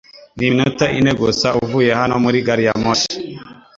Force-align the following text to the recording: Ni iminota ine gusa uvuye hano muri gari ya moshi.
Ni 0.35 0.43
iminota 0.47 0.85
ine 0.99 1.11
gusa 1.21 1.47
uvuye 1.63 1.91
hano 1.99 2.15
muri 2.23 2.37
gari 2.47 2.63
ya 2.67 2.75
moshi. 2.83 3.09